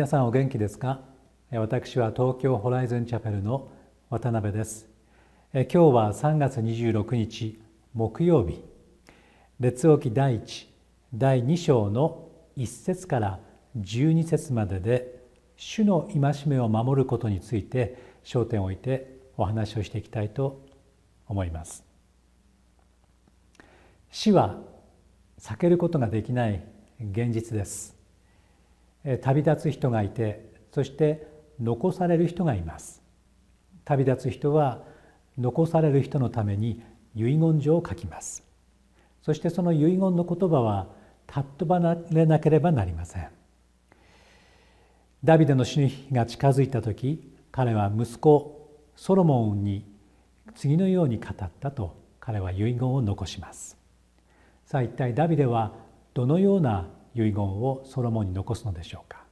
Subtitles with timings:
[0.00, 1.02] 皆さんお元気ですか？
[1.52, 3.68] 私は東京ホライズンチャペルの
[4.08, 4.88] 渡辺です。
[5.52, 7.60] 今日は3月26日
[7.92, 8.64] 木曜日。
[9.58, 10.72] 列王記第一
[11.12, 13.40] 第2章の1節から
[13.78, 15.20] 12節までで
[15.58, 20.64] 主の戒めを守ることについて焦点を置いてお話をしていきたいと
[21.28, 21.84] 思います。
[24.10, 24.62] 死は
[25.38, 26.64] 避けることができない
[26.98, 27.99] 現実です。
[29.22, 31.26] 旅立つ人がいてそして
[31.60, 33.02] 残される人がいます。
[33.84, 34.82] 旅立つ人は
[35.38, 36.82] 残される人のために
[37.14, 38.44] 遺言状を書きます。
[39.22, 40.88] そしてその遺言の言葉は
[41.28, 43.28] 尊ばれなければなりません。
[45.22, 49.84] ダビデの死ぬ日が近づいた時彼は息子ソロモンに
[50.54, 53.76] 次のように語ったと彼は遺言を残します。
[54.64, 55.72] さあ一体ダビデは
[56.14, 59.24] どのような遺言をソロモンに残すのでしょうか。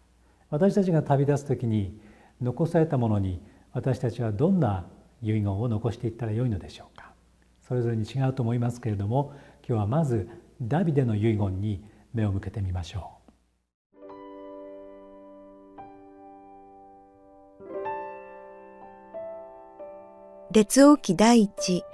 [0.51, 1.99] 私たちが旅立つ時に
[2.41, 3.41] 残されたものに
[3.73, 4.87] 私たちはどんな
[5.23, 7.13] 遺言を残していったらよいのでしょうか。
[7.61, 9.33] それぞれに違うと思いますけれども
[9.67, 10.29] 今日はまず
[10.63, 13.19] ダビデの遺言に目を向けてみましょう。
[20.51, 21.85] 列王記第一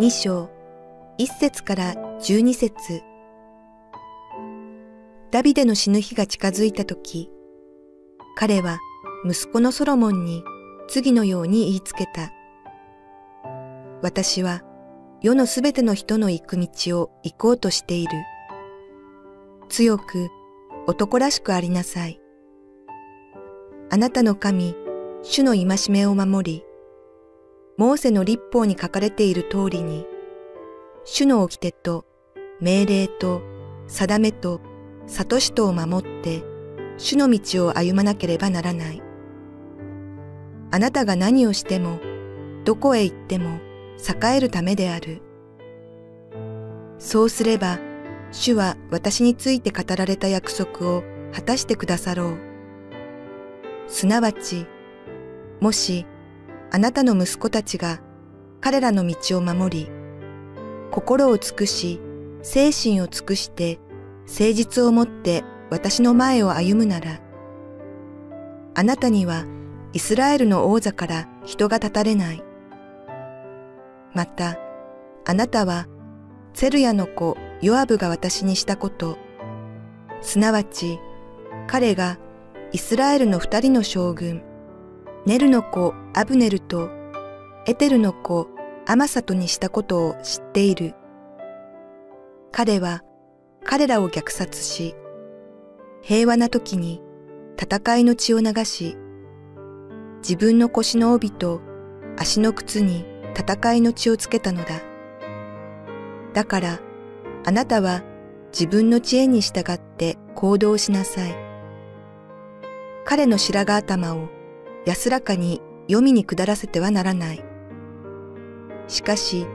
[0.00, 0.48] 二章
[1.18, 3.02] 一節から十二節。
[5.30, 7.30] ダビデの死ぬ日が近づいた時、
[8.34, 8.78] 彼は
[9.26, 10.42] 息子のソロモンに
[10.88, 12.32] 次のように言いつけた。
[14.00, 14.62] 私は
[15.20, 16.68] 世のすべての人の行く道
[17.02, 18.12] を行こうとしている。
[19.68, 20.30] 強く
[20.86, 22.20] 男らしくありなさい。
[23.90, 24.74] あなたの神、
[25.22, 26.64] 主の戒めを守り、
[27.76, 30.06] モーセの立法に書かれている通りに、
[31.04, 32.06] 主の掟と
[32.60, 33.42] 命令と
[33.88, 34.62] 定めと
[35.08, 36.44] 悟しとを守って
[36.98, 39.02] 主の道を歩まなければならない。
[40.70, 41.98] あなたが何をしても、
[42.64, 43.58] どこへ行っても
[43.98, 45.22] 栄えるためである。
[46.98, 47.78] そうすれば、
[48.32, 51.02] 主は私について語られた約束を
[51.32, 52.38] 果たしてくださろう。
[53.86, 54.66] すなわち、
[55.60, 56.04] もし、
[56.70, 58.00] あなたの息子たちが
[58.60, 59.90] 彼らの道を守り、
[60.90, 62.00] 心を尽くし、
[62.42, 63.78] 精神を尽くして
[64.28, 67.18] 誠実をもって私の前を歩むなら、
[68.74, 69.46] あなたには
[69.94, 72.44] イスラエルの王座から人が立たれない。
[74.14, 74.58] また、
[75.26, 75.86] あなたは
[76.52, 79.16] ツェルヤの子ヨアブが私にしたこと、
[80.20, 81.00] すなわち
[81.66, 82.18] 彼が
[82.72, 84.42] イスラエルの二人の将軍、
[85.24, 86.90] ネルの子アブネルと
[87.66, 88.48] エテルの子
[88.86, 90.94] アマサトにしたことを知っている。
[92.52, 93.02] 彼は
[93.64, 94.94] 彼らを虐殺し、
[96.02, 97.02] 平和な時に
[97.60, 98.96] 戦いの血を流し、
[100.18, 101.60] 自分の腰の帯と
[102.16, 103.04] 足の靴に
[103.36, 104.80] 戦いの血をつけたのだ。
[106.34, 106.80] だから、
[107.44, 108.02] あなたは
[108.52, 111.34] 自分の知恵に従って行動しなさい。
[113.04, 114.28] 彼の白髪頭を
[114.84, 117.44] 安らかに読みに下らせてはならない。
[118.86, 119.46] しかし、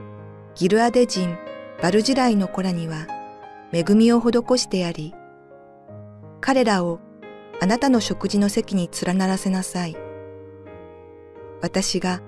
[0.56, 1.38] ギルアデ人
[1.82, 3.08] バルジライの子らには、
[3.74, 5.16] 恵みを施してやり、
[6.42, 7.00] 彼らを
[7.60, 9.96] あなたの食事の席に連ならせなさい。
[11.62, 12.22] 私が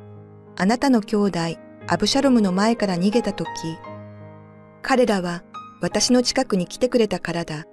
[0.58, 1.40] あなたの兄弟
[1.88, 3.50] アブシャロムの前から逃げたとき、
[4.82, 5.44] 彼らは
[5.82, 7.66] 私の近くに来てくれたからだ。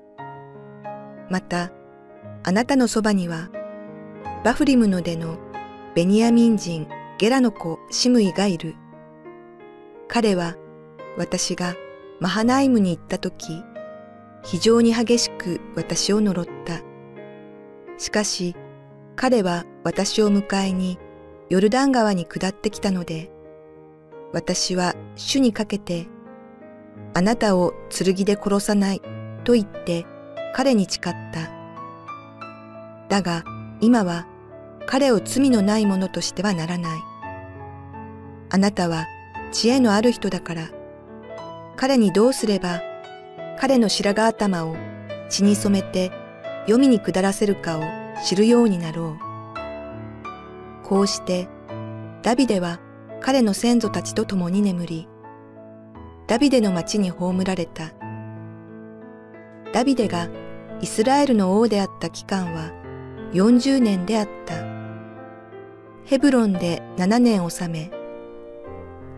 [1.30, 1.72] また、
[2.42, 3.48] あなたのそばには、
[4.44, 5.38] バフリムの出の
[5.94, 6.88] ベニヤミン人
[7.18, 8.74] ゲラの子シムイがいる。
[10.08, 10.56] 彼は
[11.16, 11.74] 私が
[12.22, 13.64] マハナイムに行った時、
[14.44, 16.80] 非常に激しく私を呪った。
[17.98, 18.54] しかし、
[19.16, 21.00] 彼は私を迎えに
[21.50, 23.32] ヨルダン川に下ってきたので、
[24.32, 26.06] 私は主にかけて、
[27.12, 29.02] あなたを剣で殺さない
[29.42, 30.06] と言って
[30.54, 31.50] 彼に誓った。
[33.08, 33.42] だが
[33.80, 34.28] 今は
[34.86, 37.00] 彼を罪のないものとしてはならない。
[38.48, 39.08] あなたは
[39.50, 40.81] 知恵のある人だから、
[41.82, 42.80] 彼にどうすれば
[43.58, 44.76] 彼の白髪頭を
[45.28, 46.12] 血に染めて
[46.60, 47.82] 読みに下らせるかを
[48.24, 50.86] 知るようになろう。
[50.86, 51.48] こうして
[52.22, 52.78] ダビデは
[53.20, 55.08] 彼の先祖たちと共に眠り、
[56.28, 57.90] ダビデの町に葬られた。
[59.72, 60.28] ダビデが
[60.80, 62.70] イスラエルの王であった期間は
[63.32, 64.54] 40年であった。
[66.04, 67.90] ヘブロンで7年治め、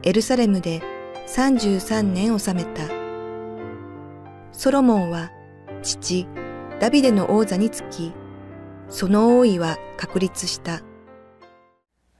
[0.02, 0.93] エルサレムで
[1.26, 2.82] 33年治めた。
[4.52, 5.30] ソロモンは
[5.82, 6.26] 父
[6.80, 8.12] ダビデの王座につき、
[8.90, 10.82] その王位は確立した。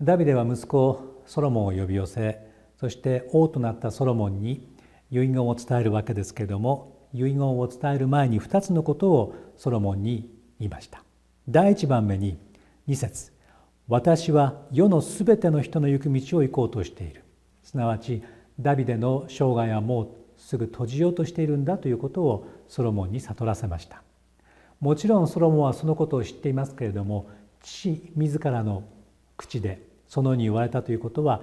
[0.00, 4.74] ダビデは息子ソロモンを呼び寄せ、そして王となったソロモンに
[5.10, 11.04] 遺言を伝えるわけですけれども、遺言を伝える前に2つのことをソロモンに言いました。
[11.46, 12.38] 第1番目に
[12.88, 13.32] 2節
[13.86, 17.22] 私は世のすべての人の行く道を行こうとしている」
[17.62, 18.22] すなわち
[18.60, 24.02] ダビデの生涯はもうすぐ閉じようとしているんだということをソロモンに悟らせました。
[24.80, 27.28] もちろんソロモンはそのことを知っていますけれども
[27.62, 28.84] 父自らの
[29.36, 31.42] 口でそのように言われたということは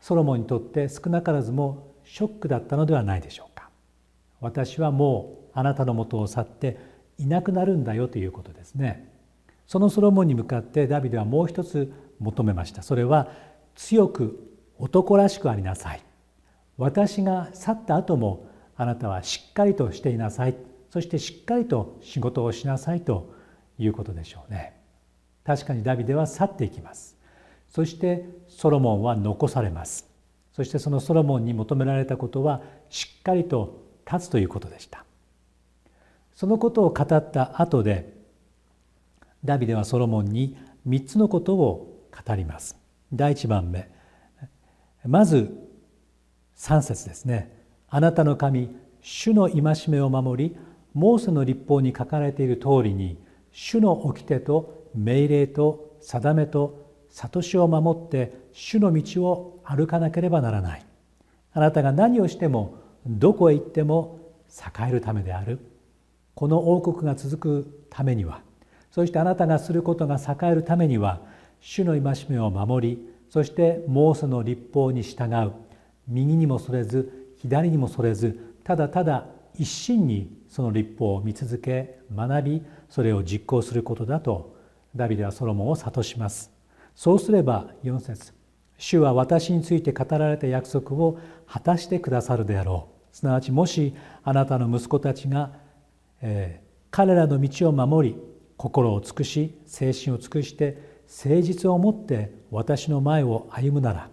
[0.00, 3.70] ソロモンにとって少なからずもショックだったのではないでしょうか。
[4.40, 6.78] 私はもうあなたのもとを去って
[7.18, 9.08] いなくなるんだよということですね。
[9.66, 12.82] そのソロモンに向かってダビデはもう一つ求めました。
[12.82, 13.28] それは
[13.76, 16.02] 強く男らしくありなさい。
[16.80, 20.56] 私が去った後もあなたはしっかりとしていなさい。
[20.88, 23.34] そしてしっかりと仕事をしなさいと
[23.78, 24.80] いうことでしょうね。
[25.44, 27.18] 確かにダビデは去っていきます。
[27.68, 30.08] そしてソロモンは残されます。
[30.52, 35.04] そしてそのソロモンに求められたことはしっかりと立つということでした。
[36.32, 38.14] そのことを語った後で
[39.44, 40.56] ダビデはソロモンに
[40.88, 42.78] 3つのことを語ります。
[43.12, 43.90] 第1番目。
[45.04, 45.69] まず
[46.60, 47.50] 3節ですね。
[47.88, 48.68] あなたの神
[49.00, 50.56] 主の戒めを守り
[50.92, 53.16] モーセの立法に書かれている通りに
[53.50, 60.84] 主の掟と命令と定めと悟しを守って主の道を歩かなければならない。
[61.54, 62.74] あなたが何をしても
[63.06, 64.20] どこへ行っても
[64.50, 65.58] 栄えるためである。
[66.34, 68.42] この王国が続くためには
[68.90, 71.22] そしてあなたがすることが栄えるためには
[71.60, 75.69] 主の戒めを守りそしてモーセの立法に従う。
[76.08, 79.26] 右にもそれず左にもそれずただただ
[79.58, 84.56] 一心にその立法を見続け学びそれを実行することだと
[84.94, 86.50] ダビデはソロモンを諭します。
[86.94, 88.32] そうすれば4節
[88.76, 93.16] 主は私について語られた約束を果たしてくださるであろう。
[93.16, 95.52] すなわちもしあなたの息子たちが、
[96.22, 98.16] えー、彼らの道を守り
[98.56, 104.10] 心を尽くし精神を尽くして誠実をもって私の前を歩むなら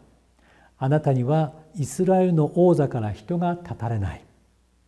[0.80, 4.24] あなたにはイスラエルの王座から人が立たれない。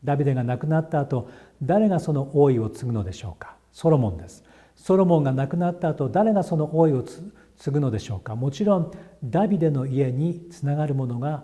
[0.03, 1.29] ダビデが亡くなった後
[1.61, 3.55] 誰がその王位を継ぐのでしょうか？
[3.71, 4.43] ソロモンです。
[4.75, 8.35] ソロモンが亡くなった後誰がその王位を継ぐのでしょうか？
[8.35, 8.91] もちろん
[9.23, 11.43] ダビデの家につながる者が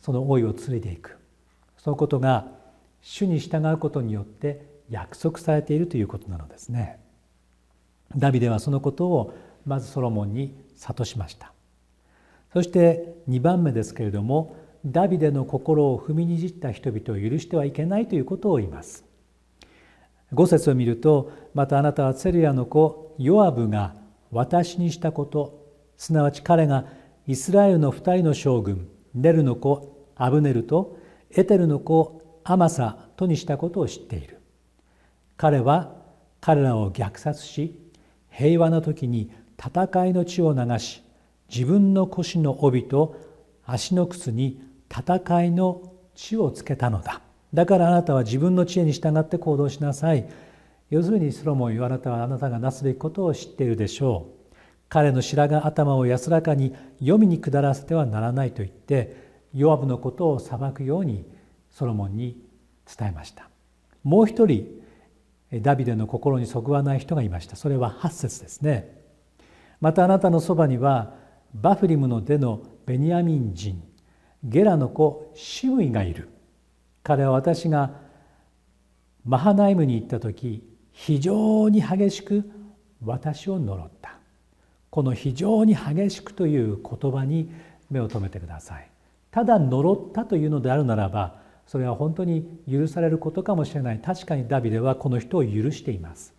[0.00, 1.18] その王位を継いでいく。
[1.76, 2.46] そのことが
[3.02, 7.00] 主に従うことによって約束されているということなのですね。
[8.16, 9.34] ダビデはそのことを
[9.66, 11.53] まずソロモンに諭しました。
[12.54, 14.56] そして2番目ですけれども
[14.86, 19.04] ダビデの心を踏みにじった人々を許してはいけないということを言います。
[20.32, 23.94] 5節を見るとまたあなたはツェルヤの子ヨアブが
[24.30, 26.84] 私にしたことすなわち彼が
[27.26, 30.98] イスラエルの二人の将軍ネルの子アブネルと
[31.32, 34.40] エテルの子アマサとにしたことを知っている。
[35.36, 35.96] 彼は
[36.40, 37.76] 彼らを虐殺し
[38.30, 41.03] 平和な時に戦いの血を流し
[41.52, 43.16] 自分の腰の帯と
[43.64, 44.60] 足の靴に
[44.90, 47.20] 戦いの血をつけたのだ。
[47.52, 50.28] だからあなたは自分の知恵に従って行動しなさい。
[50.90, 54.56] 要するにソロモンよあなたはあなたがなすべきことを知っているでしょう。
[54.88, 59.16] 彼の白髪頭を安らかに読みに下らせてはならないと言って
[59.52, 61.24] ヨアブのことを裁くように
[61.70, 62.38] ソロモンに
[62.86, 63.48] 伝えました。
[64.02, 64.82] もう一人
[65.62, 67.56] ダビデの心にそぐわない人がいました。
[67.56, 69.02] それは8節ですね。
[69.80, 71.14] またあなたのそばには
[71.54, 73.82] バフリムの出のベニヤミン人
[74.42, 76.28] ゲラの子シムイがいる。
[77.02, 77.92] 彼は私が
[79.24, 82.50] マハナイムに行った時非常に激しく
[83.04, 84.18] 私を呪った。
[84.90, 87.52] この非常に激しくという言葉に
[87.90, 88.90] 目を留めてください。
[89.30, 94.00] ただ呪ったというのであるならばそれは本当に許されることかもしれない。
[94.00, 96.34] 確かにダビデはこの人を許しています。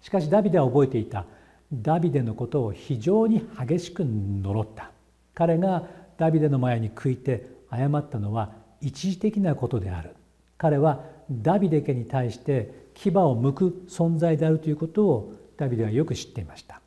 [0.00, 1.26] しかしダビデは覚えていた。
[1.72, 4.90] ダビデのことを非常に激しく呪った。
[5.34, 5.86] 彼が
[6.18, 10.14] ダビデの前に悔いて謝ったのは一時的なことである。
[10.58, 16.80] 彼はダビデ家に対して牙を向く存在であるということをダビデはよく知っていました。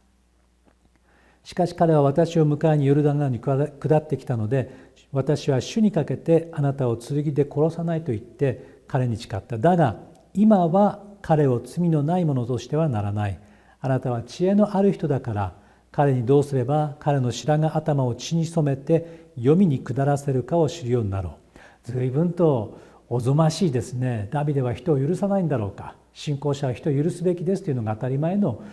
[1.44, 4.72] しかし彼は私を迎えにヨルダン川に下ってきたので
[5.12, 9.58] 私は主にかけてあなたを剣で殺さないと言って彼に誓った。
[9.58, 9.98] だが
[10.34, 13.40] 今は彼を罪のないものとしてはならない。
[13.86, 15.54] あなたは知恵のある人だから
[15.92, 21.38] 彼にどうすれば彼の白髪頭を血に染めて読みに下らせるかを知るようになろ
[21.86, 21.92] う。
[21.92, 24.28] 随分とおぞましいですね。
[24.32, 25.96] ダビデは人を許さないんだろうか。
[26.14, 28.64] 信仰者は人を許すべきですというのが当たり前の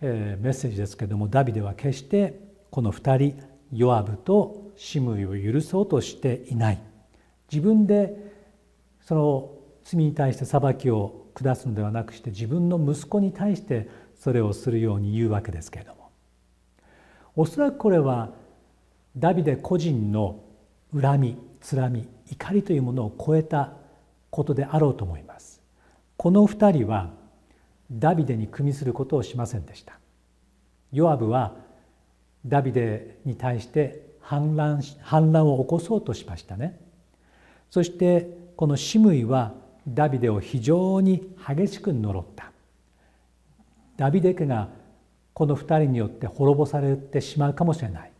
[0.00, 3.42] えメッセージですけどもダビデは決してこの2人
[3.74, 6.78] ヨアブとシムイを許そうとしていない。
[7.52, 8.16] 自分で
[9.02, 9.50] その
[9.84, 16.10] 罪に対して裁きを下すのではなくして自分の息子に対してそれをするように言うわけですけれども。
[17.36, 18.30] おそらくこれは
[19.16, 20.40] ダビデ個人の
[20.98, 23.72] 恨みつらみ怒りというものを超えた
[24.30, 25.60] ことであろうと思います。
[26.16, 27.10] この二人は
[27.90, 29.98] ダビデに組みすることをしませんでした。
[30.92, 31.56] ヨアブは
[32.44, 36.80] ダビデに対して反乱反乱を起こそうとしましたね。
[37.70, 39.54] そしてこのシムイは
[39.86, 42.50] ダビデを非常に激しく呪った。
[43.96, 44.68] ダビデ家が
[45.32, 48.12] この二人によって滅ぼされてしまうかもしれない。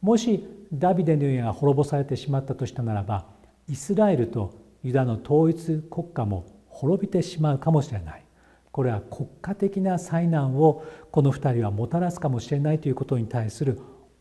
[0.00, 3.26] もしダビデの家が滅ぼされてしまったとしたならば
[3.68, 8.24] イスラエルとユダの統一国家も滅びてしまうかもしれない。
[8.72, 13.78] これは国家的な災難をこの二人はもたらすかもしれないということに対する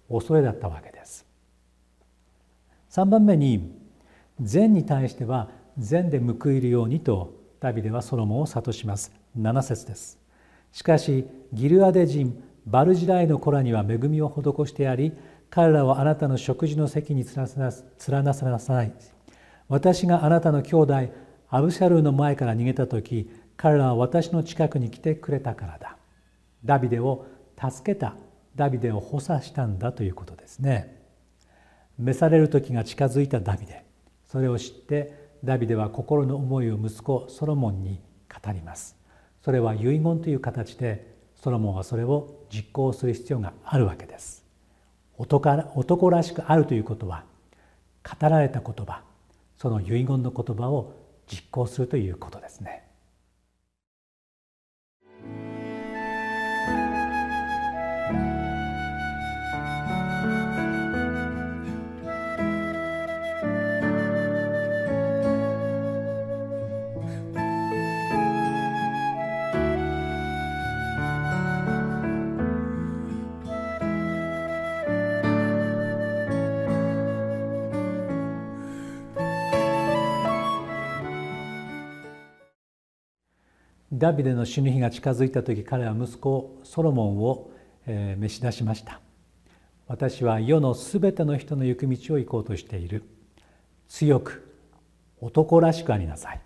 [0.10, 1.26] 恐れだったわけです。
[2.90, 3.74] 3番目に
[4.42, 9.14] 善に対しては善で報いるようにとダビデはソロモンを諭します。
[9.40, 10.21] 7節です。
[10.72, 15.14] しかしギルアデ人バルジライの子らには恵みを施してやり
[15.50, 17.48] 彼らをあなたの食事の席に連な
[18.34, 18.94] さなさい。
[19.68, 20.94] 私があなたの兄弟
[21.50, 25.98] アブシャルーの前から逃げた時彼らは私の近くに来てくれたからだ。
[26.64, 27.26] ダビデを
[27.60, 28.16] 助けた
[28.56, 31.02] ダビデを補佐したんだということですね。
[31.98, 33.84] 召される時が近づいたダビデ。
[34.28, 39.01] それを知ってダビデは心の思いを息子ソロモンに語ります。
[39.44, 44.44] それは遺言という形でソロモンはそれを実行する必要があるわけです。
[45.18, 47.24] 男らしくあるということは
[48.04, 49.04] 語られた言葉
[49.58, 50.94] その遺言の言葉を
[51.28, 52.84] 実行するということですね。
[84.02, 87.52] ダビデの死ぬ日が近づいた時彼は息子ソロモンを
[87.86, 89.00] 召し出しました。
[89.88, 93.04] 私は世のすべての人の行く道を行こうとしている。
[93.88, 94.58] 強く
[95.20, 96.42] 男らしくありなさい。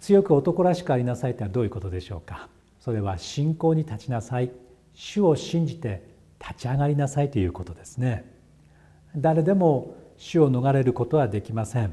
[0.00, 2.48] 強く男らしくありなさいとはどういうことでしょうか。
[2.80, 4.50] それは信仰に立ちなさい。
[4.94, 6.08] 主を信じて
[6.40, 8.24] 立ち上がりなさいということですね。
[9.14, 11.92] 誰でも主を逃れることはできません。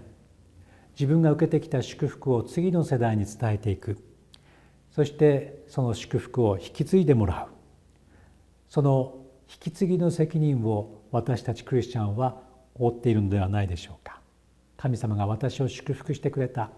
[0.93, 3.97] 自分が受けてきた祝福を次の世代に伝えていく。
[4.91, 7.53] そしてその祝福を引き継いでもらう。
[8.69, 12.41] その引き継ぎの責任を私たちクリスチャンは
[12.75, 14.19] 負っているのではないでしょうか。
[14.77, 16.71] 神様が私を祝福してくれた。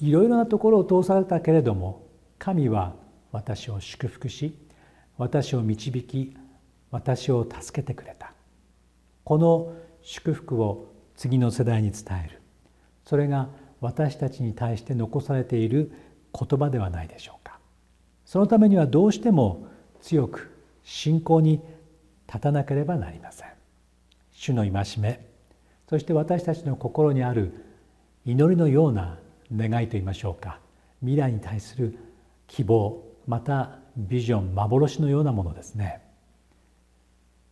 [0.00, 2.06] いろいろなところを通されたけれども
[2.38, 2.96] 神は
[3.32, 4.58] 私を祝福し
[5.16, 6.36] 私を導き
[6.90, 8.32] 私を助けてくれた。
[9.24, 12.40] この祝福を次の世代に伝える。
[13.06, 13.48] それが
[13.80, 15.92] 私たちに対して残されている
[16.38, 17.58] 言葉ではないでしょうか。
[18.24, 19.66] そのためにはどうしても
[20.02, 20.50] 強く
[20.82, 21.62] 信仰に
[22.26, 23.48] 立たなければなりません。
[24.32, 25.24] 主の戒め
[25.88, 27.52] そして私たちの心にある
[28.24, 29.18] 祈りのような
[29.54, 30.58] 願いといいましょうか。
[31.00, 31.96] 未来に対する
[32.48, 36.02] 希望またビジョン幻のようなものですね。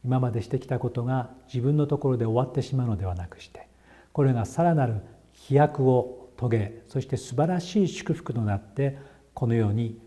[0.05, 3.69] 今までしてきたことが自分のところで終わってしまうのではなくして
[4.13, 5.01] これがさらなる
[5.35, 8.99] 飛躍を遂げそして素晴らしい祝福となって
[9.35, 9.99] このように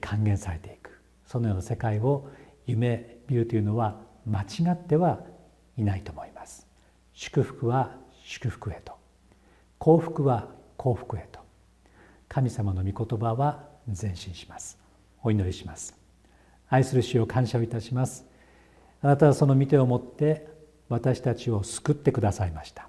[0.00, 0.90] 還元されていく。
[1.26, 2.28] そのような世界を
[2.66, 5.20] 夢見るというのは間違っては
[5.76, 6.66] いないと思います。
[7.12, 8.94] 祝福は祝福へと。
[9.78, 11.40] 幸福は幸福へと。
[12.28, 14.78] 神様の御言葉は前進します。
[15.22, 15.96] お祈りします。
[16.68, 18.24] 愛する主を感謝をいたします。
[19.02, 20.48] あなたはその御手を持って
[20.88, 22.88] 私たちを救ってくださいました。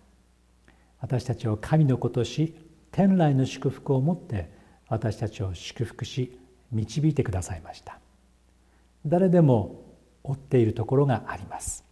[0.99, 2.55] 私たちを神の子とし
[2.91, 4.49] 天来の祝福を持って
[4.87, 6.39] 私たちを祝福し
[6.71, 7.99] 導いてくださいました。
[9.05, 9.83] 誰でも
[10.23, 11.83] 追っているところがあります。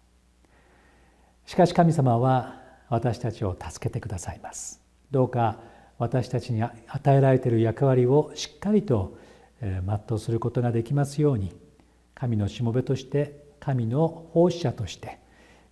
[1.45, 4.81] しかし神様は私たちを助けてくださいます。
[5.11, 5.59] どうか
[5.97, 9.17] 私たちに与えられている役割をしっかりと
[9.61, 11.53] 全うすることができますように
[12.13, 15.19] 神のしもべとして神の奉仕者として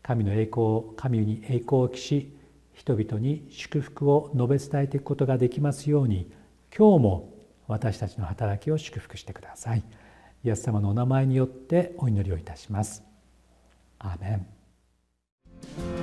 [0.01, 2.37] 神の栄光を神に栄光を期し
[2.73, 6.31] 人々に祝福を述べ伝えていくことができますように
[6.75, 7.33] 今日も
[7.67, 9.83] 私たちの働きを祝福してください。
[10.43, 13.03] イエス様のお名前によってお祈りをいたします。
[13.99, 14.27] アーメ
[15.99, 16.02] ン。